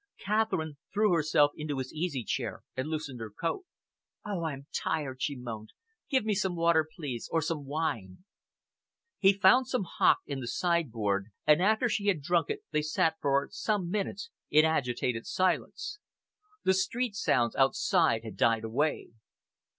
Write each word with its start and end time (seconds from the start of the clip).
Catherine 0.17 0.77
threw 0.91 1.13
herself 1.13 1.51
into 1.55 1.77
his 1.77 1.93
easy 1.93 2.23
chair 2.23 2.63
and 2.75 2.87
loosened 2.87 3.19
her 3.19 3.29
coat. 3.29 3.65
"Oh, 4.25 4.41
I 4.41 4.53
am 4.53 4.65
tired!" 4.73 5.21
she 5.21 5.35
moaned. 5.35 5.73
"Give 6.09 6.25
me 6.25 6.33
some 6.33 6.55
water, 6.55 6.89
please, 6.95 7.29
or 7.31 7.39
some 7.39 7.65
wine." 7.65 8.23
He 9.19 9.31
found 9.31 9.67
some 9.67 9.83
hock 9.83 10.17
in 10.25 10.39
the 10.39 10.47
sideboard, 10.47 11.27
and 11.45 11.61
after 11.61 11.87
she 11.87 12.07
had 12.07 12.23
drunk 12.23 12.49
it 12.49 12.63
they 12.71 12.81
sat 12.81 13.17
for 13.21 13.49
some 13.51 13.83
few 13.83 13.91
minutes 13.91 14.31
in 14.49 14.65
agitated 14.65 15.27
silence. 15.27 15.99
The 16.63 16.73
street 16.73 17.13
sounds 17.15 17.55
outside 17.55 18.23
had 18.23 18.37
died 18.37 18.63
away. 18.63 19.09